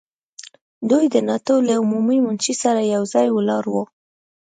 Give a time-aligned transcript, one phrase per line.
[0.89, 3.83] دوی د ناټو له عمومي منشي سره یو ځای ولاړ وو.